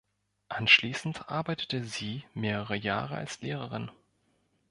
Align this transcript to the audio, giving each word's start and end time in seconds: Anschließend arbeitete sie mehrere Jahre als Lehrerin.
Anschließend 0.49 1.29
arbeitete 1.29 1.83
sie 1.83 2.23
mehrere 2.33 2.75
Jahre 2.75 3.17
als 3.17 3.39
Lehrerin. 3.41 3.91